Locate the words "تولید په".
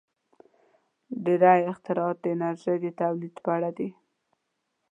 3.01-3.49